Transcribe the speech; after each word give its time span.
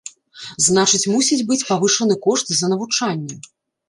Значыць 0.67 1.09
мусіць 1.15 1.37
быць 1.51 1.65
павышаны 1.67 2.15
кошт 2.29 2.47
за 2.61 2.71
навучанне. 2.73 3.37